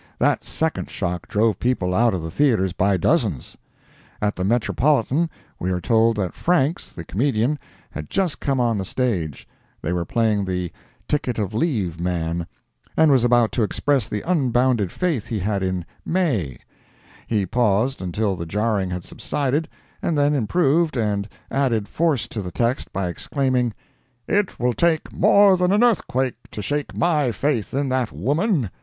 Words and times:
That 0.17 0.43
second 0.43 0.89
shock 0.89 1.27
drove 1.27 1.59
people 1.59 1.93
out 1.93 2.15
of 2.15 2.23
the 2.23 2.31
theatres 2.31 2.73
by 2.73 2.97
dozens. 2.97 3.55
At 4.19 4.35
the 4.35 4.43
Metropolitan, 4.43 5.29
we 5.59 5.69
are 5.69 5.79
told 5.79 6.15
that 6.17 6.33
Franks, 6.33 6.91
the 6.91 7.05
comedian, 7.05 7.59
had 7.91 8.09
just 8.09 8.39
come 8.39 8.59
on 8.59 8.79
the 8.79 8.83
stage, 8.83 9.47
(they 9.79 9.93
were 9.93 10.03
playing 10.03 10.43
the 10.45 10.71
"Ticket 11.07 11.37
of 11.37 11.53
Leave 11.53 11.99
Man,") 11.99 12.47
and 12.97 13.11
was 13.11 13.23
about 13.23 13.51
to 13.51 13.61
express 13.61 14.09
the 14.09 14.23
unbounded 14.23 14.91
faith 14.91 15.27
he 15.27 15.37
had 15.37 15.61
in 15.61 15.85
May; 16.03 16.57
he 17.27 17.45
paused 17.45 18.01
until 18.01 18.35
the 18.35 18.47
jarring 18.47 18.89
had 18.89 19.03
subsided, 19.03 19.69
and 20.01 20.17
then 20.17 20.33
improved 20.33 20.97
and 20.97 21.29
added 21.51 21.87
force 21.87 22.27
to 22.29 22.41
the 22.41 22.51
text 22.51 22.91
by 22.91 23.07
exclaiming, 23.07 23.71
"It 24.27 24.59
will 24.59 24.73
take 24.73 25.13
more 25.13 25.55
than 25.57 25.71
an 25.71 25.83
earthquake 25.83 26.37
to 26.53 26.63
shake 26.63 26.97
my 26.97 27.31
faith 27.31 27.71
in 27.71 27.89
that 27.89 28.11
woman!" 28.11 28.71